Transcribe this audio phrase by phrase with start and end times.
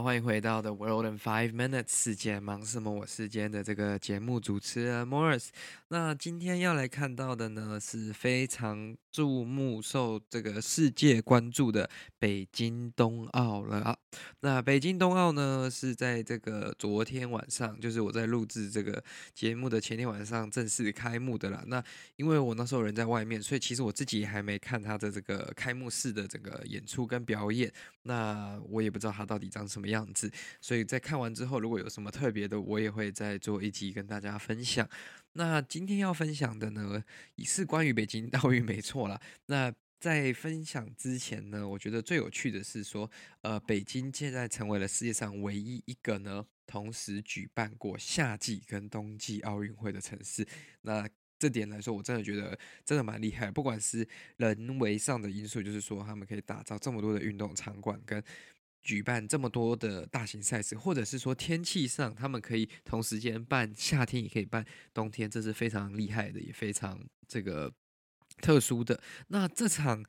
[0.00, 1.86] 欢迎回到 The World in Five Minutes。
[1.88, 2.90] 世界忙什么？
[2.90, 5.48] 我是今天的这个节目主持人 Morris。
[5.88, 13.96] 那今天要来看到的呢，是非常注目、受这个世界关注的北京冬奥了啊。
[14.40, 19.02] 那北京冬奥呢，是在这个昨天晚上，就是我在录制这个
[19.34, 21.64] 节目的前天晚上正式开幕的了。
[21.66, 21.82] 那
[22.16, 27.72] 因为我那时候人在外面，所以其实我自己还没看他的这个开幕式的这个演出跟表演。
[28.02, 29.48] 那我也不知道他到底。
[29.48, 30.30] 长什么样子？
[30.60, 34.88] 所以在看完之后，如果有什么特别的，我也会再做一集跟大家分享。
[35.34, 37.02] 那今天要分享的呢，
[37.36, 39.20] 也是关于北京奥运， 没错啦。
[39.46, 43.08] 那在分享之前呢，我觉得最有趣的是说，
[43.42, 50.46] 呃，北京现在成为了世界上唯一一个呢，同时举办过夏季跟冬季奥运会的城市。
[50.82, 53.50] 那这点来说，我真的觉得真的蛮厉害。
[53.50, 54.06] 不管是
[54.38, 58.22] 人为上的因素，就是说他们可以打造这么多的运动场馆跟。
[58.88, 67.70] 举办这么多的大型赛事，或者是说天气上，他们可以同时间办夏天，也可以办冬天，这是非常厉害的，也非常这个
[68.40, 68.98] 特殊的。
[69.26, 70.02] 那这场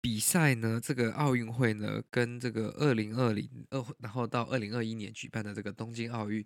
[0.00, 6.44] 比赛呢，这个奥运会呢，跟这个二零二零二，然后到二零二一年举办的这个东京奥运，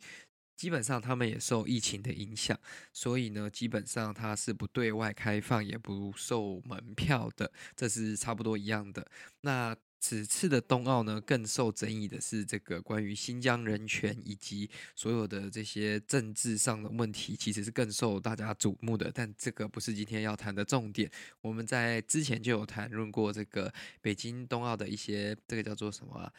[0.58, 2.54] 基本上他们也受疫情的影响，
[2.92, 9.10] 所以呢，基本上它是不对外开放，也不售门票的，这是差不多一样的。
[9.40, 19.12] 那此次的冬奥呢，更受争议的是这个关于新疆人权以及所有的这些政治上的问题，其实是更受大家瞩目的。
[19.14, 21.08] 但这个不是今天要谈的重点。
[21.40, 26.32] 我们在之前就有谈论过这个北京冬奥的一些，这个叫做什么？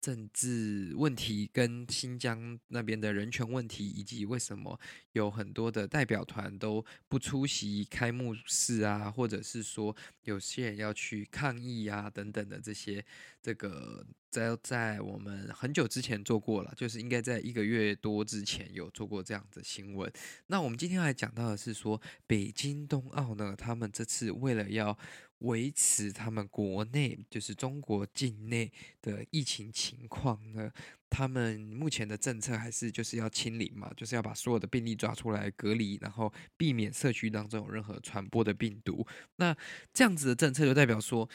[0.00, 4.78] 政治问题跟新疆那边的人权问题，以及为什么
[5.12, 13.04] 有很多的代表团都不出席开幕式啊，或者是说有些人要去抗议啊等等的这些，
[13.42, 20.10] 这个在在我们很久之前做过了，就是应该在一个月多之前有做过这样的新闻。
[20.46, 24.96] 那我们今天来讲到的是说，北京冬奥呢，他们这次为了要
[25.40, 30.70] 维持他们国内，就是中国境内的疫情情况呢，
[31.08, 39.06] 他们目前的政策还是就是要清零嘛，就是要把所有的病例抓出来隔离，然后避免社区当中有任何传播的病毒。
[39.36, 39.56] 那
[39.92, 41.28] 这样子的政策就代表说，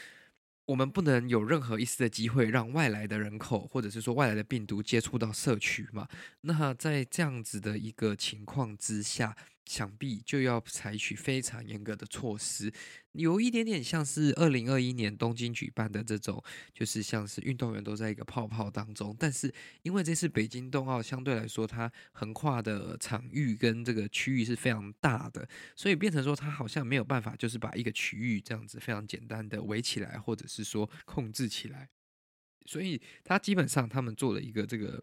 [0.66, 6.06] 我们不能有任何一丝的机会让外来的人口或者是说外来的病毒接触到社区嘛。
[6.42, 9.36] 那在这样子的一个情况之下。
[9.66, 12.72] 想必就要采取非常严格的措施，
[13.12, 16.42] 有一点点像是二零二一年东京举办的这种，
[16.72, 19.16] 就是像是运动员都在一个泡泡当中。
[19.18, 19.52] 但是
[19.82, 31.88] 因为这次北京冬奥相对来说，它横跨的场域跟这个区域是非常大的，所以变成说它好像没有办法，就是把一个区域这样子非常简单的围起来，或者是说控制起来。
[32.66, 35.02] 所以它基本上他们做了一个这个。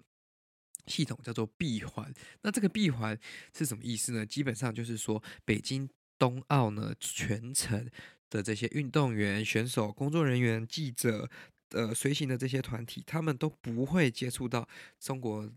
[0.87, 3.17] 系统叫做闭环，那这个闭环
[3.55, 4.25] 是什么意思呢？
[4.25, 7.89] 基本上就是说，北京冬奥呢，全程
[8.29, 11.29] 的这些运动员、选手、工作人员、记者，
[11.69, 14.67] 呃，随行的这些团体，他们都不会接触到
[14.99, 15.51] 中国。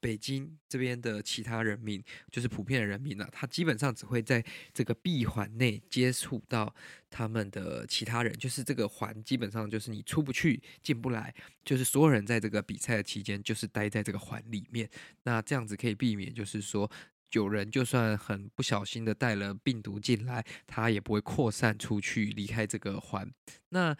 [0.00, 6.74] 北京这边的其他人民，就是普遍的人民呢、他基本上只会在这个闭环内接触到
[7.10, 14.88] 他们的其他人，就是这个环基本上就是你出不去、进不来，就是所有人在这个比赛的期间就是待在这个环里面。
[15.22, 16.90] 那这样子可以避免，就是说
[17.32, 23.30] 有人就算很不小心的带了病毒进来，他也不会扩散出去离开这个环。
[23.70, 23.96] 那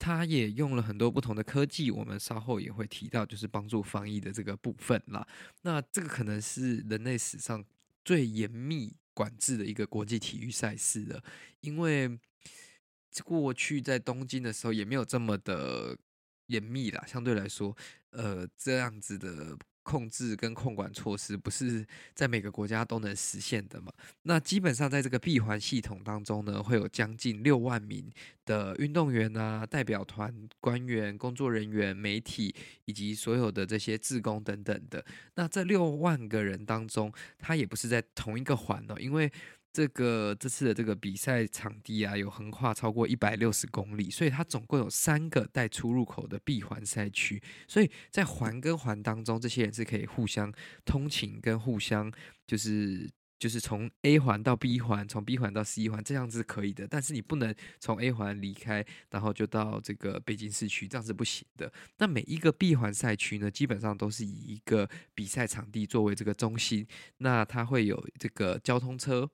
[0.00, 5.24] 他也用了很多不同的科技，我们稍后也会提到，就是帮助防疫的这个部分啦。
[5.62, 7.62] 那这个可能是人类史上
[8.02, 11.22] 最严密管制的一个国际体育赛事了，
[11.60, 12.18] 因为
[13.22, 15.96] 过去在东京的时候也没有这么的
[16.46, 17.76] 严密啦，相对来说，
[18.10, 19.58] 呃，这样子的。
[19.82, 23.92] 控制跟控管措施不是在每个国家都能实现的嘛？
[24.22, 28.10] 那基本上在这个闭环系统当中呢，会有将近六万名
[28.44, 32.54] 的运动员啊、代表团、官员、工作人员、媒体
[32.84, 35.04] 以及所有的这些志工等等的。
[35.34, 39.30] 那这六万个人当中，他也不是在同一个环哦，因为
[39.72, 50.52] 这个这次的这个比赛场地啊，有横跨超过一百六十公里，所以它总共有三个带出入口的闭环赛区，所以在环跟环当中，这些人是可以互相
[50.84, 52.12] 通勤跟互相
[52.46, 53.10] 就是。
[53.40, 56.86] 就是从 A 环到 B 环，从 B 环到 C 环，这样子是可以的。
[56.86, 61.72] 但是你不能从 A 环离开，然后就到这个北京市区，这样是不行的。
[61.96, 69.30] 那每一个闭环赛区呢，基本上都是以一个比赛场地作为这个中心，那它会有这个交通车。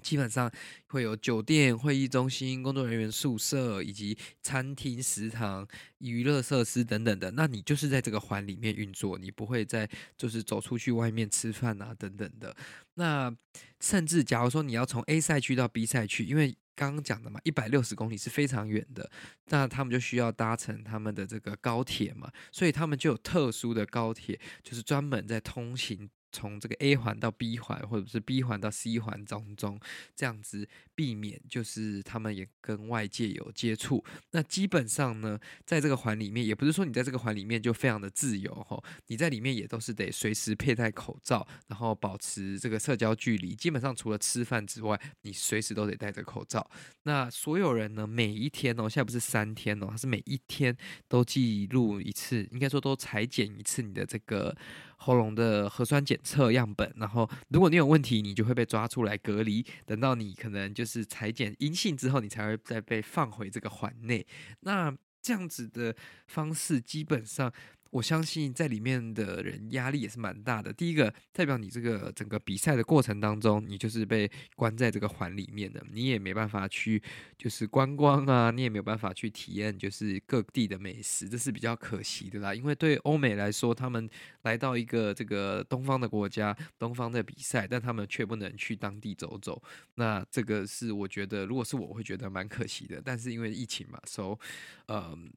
[0.00, 0.50] 基本上
[0.86, 5.66] 会有酒店、会议中心、工作人员宿舍以及餐厅、食堂、
[5.98, 7.30] 娱乐设施等等的。
[7.32, 12.56] 那你就是在这个环里面运作，你不会再就是走出去外面吃饭啊等等的。
[12.94, 13.34] 那
[13.80, 19.10] 甚至假如说你要从 A 赛区到 B 赛区，因为刚刚讲的嘛，一百六十公里是非常远的，
[19.46, 26.10] 那他们就需要搭乘他们的这个高铁嘛，所以他们就有特殊的高铁，就是专门在通行。
[26.32, 29.78] 从这个 A 环到 B 环，或者是 B 环到 C 环当中，
[30.16, 34.02] 这样子避免就是他们也跟外界有接触。
[34.30, 43.54] 那基本上呢，在这个环里面，也不是说你在这个环里面就非常的自由吼，你在里面也都是得随时佩戴口罩，然后保持这个社交距离。
[43.54, 46.68] 基本上除了吃饭之外，你随时都得戴着口罩。
[47.02, 50.76] 那所有人呢，每一天哦，现在不是三天哦，他是每一天
[51.08, 54.56] 都记录一次，应该说都裁剪一次你的这个。
[55.04, 59.64] 喉咙的核酸检测样本，然后如果你有问题，你就会被抓出来隔离。
[59.84, 64.26] 等到你可能就是裁剪阴性之后，你才会再被放回这个环内。
[64.60, 65.94] 那这样子的
[66.26, 67.52] 方式，基本上。
[67.92, 70.72] 我相信在里面的人压力也是蛮大的。
[70.72, 77.02] 第一个，代表你这个整个比赛的过程当中，你就是被关在这个环里面的，你也没办法去
[77.36, 82.54] 就是观光啊，你也没有办法去体验就是各地的美食，这是比较可惜的啦。
[82.54, 84.08] 因为对欧美来说，他们
[84.44, 89.62] 来到一个这个东方的国家，东方的比赛，但他们却不能去当地走走。
[89.96, 93.02] 那这个是我觉得，如果是我，会觉得蛮可惜的。
[93.04, 94.46] 但是因为疫情嘛，所以
[94.86, 95.30] 嗯。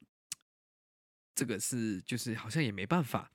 [1.36, 3.30] 这个是就是好像也没办法。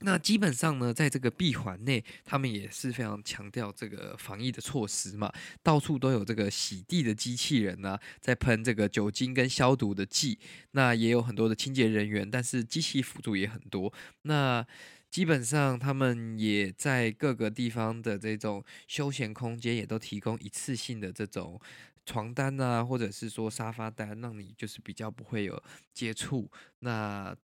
[0.00, 5.32] 那基本上呢，在这个闭环内，他们也是非常强调这个防疫的措施嘛，
[5.62, 10.38] 到处都有这个洗地的机器人呐、啊，在喷这个酒精跟消毒的剂。
[10.72, 13.92] 那也有很多的清洁人员，但是机器辅助也很多。
[14.22, 14.66] 那
[15.10, 21.58] 基本上他们也在各个地方的这种休闲空间，也都提供一次性的这种。
[22.04, 25.62] 床单啊，或者是说沙发单，让你就是比较不会有
[25.92, 26.50] 接触。
[26.80, 27.34] 那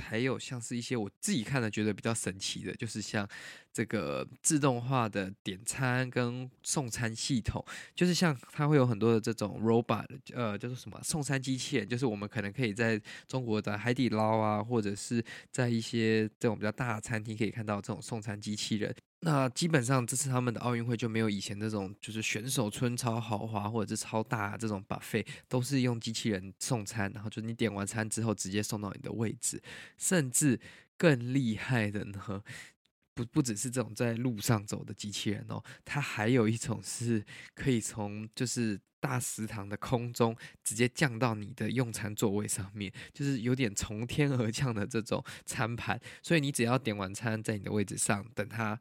[0.00, 3.28] 还有像是一些我自己看了觉得比较神奇的，就是像
[3.74, 7.62] 这个自动化的点餐跟送餐系统，
[7.94, 12.98] 就是像它会有很多的这种 robot，呃，叫做什么送餐机器人，就是我们可能可以在
[13.28, 18.94] 中国的海底捞啊，或者是在一些这种比较大的餐厅可以看到这种送餐机器人。
[19.24, 29.62] 那基本上这次他们的奥运会就没有以前那种就是选手村超豪华或者是超大这种 buffet，都是用机器人送餐，然后就你点完餐之后直接送到你的位置，
[29.96, 30.58] 甚至
[30.96, 32.42] 更厉害的呢，
[33.14, 48.76] 不不只是这种在路上走的机器人哦，它还有一种是可以从就是大食堂的空中直接降到你的用餐座位上面，就是有点从天而降的这种餐盘，所以你只要点完餐在你的位置上等它。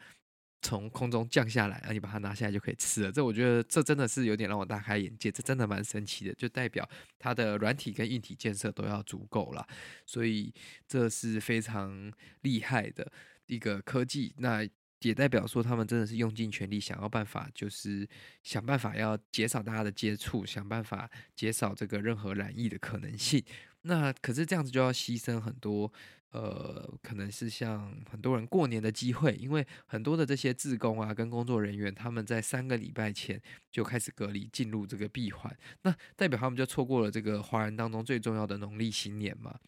[0.61, 3.11] 从空中降下来，然后你把它拿下来就可以吃了。
[3.11, 6.87] 这我觉得这真的是有点让我大开眼界，这真的蛮神奇的，就代表
[7.17, 9.67] 它的软体跟硬体建设都要足够了。
[10.05, 10.53] 所以
[10.87, 13.11] 这是非常厉害的
[13.47, 14.33] 一个科技。
[14.37, 14.67] 那
[14.99, 18.07] 也代表说他们真的是用尽全力，想要办法，就是
[18.43, 23.43] 想办法要减少大家的接触，想办法减少这个任何染疫的可能性。
[23.81, 25.91] 那可是这样子就要牺牲很多。
[26.31, 39.59] 呃，可能是像很多人过年的机会，因为很多的这些志工啊，跟工作人员，他们在三个礼拜前就开始隔离，进入这个闭环，那代表他们就错过了这个华人当中最重要的农历新年嘛。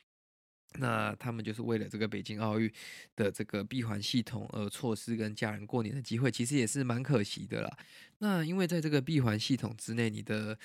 [0.80, 2.72] 那他们就是为了这个北京奥运
[3.16, 7.78] 的这个闭环系统而错失跟家人过年的机会，其实也是蛮可惜的啦。
[8.18, 10.58] 那因为在这个闭环系统之内，你的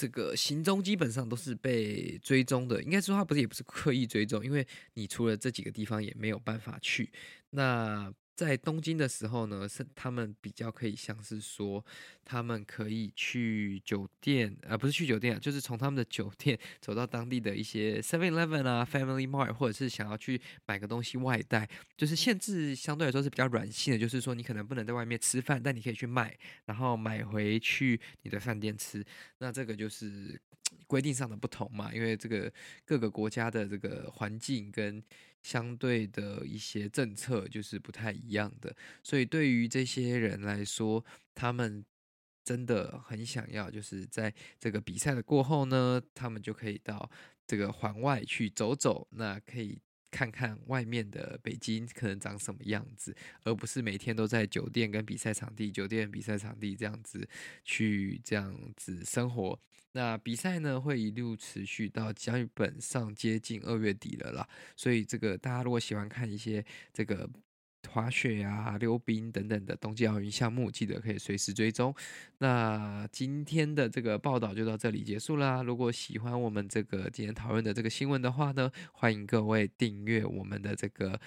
[0.00, 7.12] 这个行踪基本上都是被追踪的，应该说他不是也不是刻意追踪，因为你除了这几个地方也没有办法去。
[7.50, 8.10] 那
[8.40, 11.84] 在东京的时候呢，是他们比较可以像是说，
[12.24, 21.68] 他们可以去酒店，而、呃、不是去酒店啊，就是从他们的酒店走到当地的一些 Seven Eleven 啊、Family Mart，或者是想要去买个东西外带，
[21.98, 29.04] 就是限制相对来说是比较软性的，就是说你可能不能在外面吃饭，但你可以去买，然后买回去你的饭店吃。
[29.36, 30.40] 那这个就是
[30.86, 32.52] 规定上的不同嘛，因为这个
[32.84, 35.02] 各个国家的这个环境跟。
[35.42, 41.02] 相对的一些政策就是不太一样的，所以对于这些人来说，
[41.34, 41.82] 他们
[42.44, 47.10] 真的很想要，就是在这个比赛的过后呢，他们就可以到
[47.46, 49.80] 这个环外去走走，那可以。
[50.10, 53.14] 看看外面的北京可能长什么样子，
[53.44, 57.28] 而不是每天都在酒店跟比赛场地、酒店比赛场地这样子
[57.64, 59.58] 去这样子生活。
[59.92, 67.28] 那比赛呢，会一路持续到基本上接近二月底了啦，所以这个大家如果喜欢看一些这个。
[67.88, 71.94] 滑雪呀、溜冰等等的冬季奥运项目，记得可以随时追踪。
[72.38, 75.62] 那今天的这个报道就到这里结束啦。
[75.62, 81.20] 如果喜欢我们这个今天讨论的这个新闻的话呢，欢迎各位订阅我们的这个。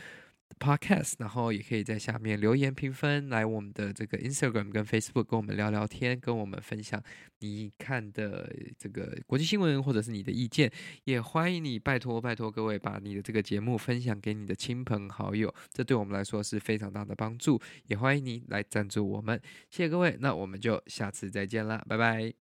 [0.60, 7.02] Podcast，然后也可以在下面留言评分，来我们的这个 Instagram 跟 Facebook 跟我们聊聊天，跟我们分享
[7.40, 10.72] 你看的这个国际新闻或者是你的意见，
[11.04, 22.34] 也欢迎你拜托拜托各位把你的这个节目分享给你的亲朋好友，这对我们来说是非常大的帮助，也欢迎你来赞助我们，谢谢各位，那我们就下次再见啦，拜拜。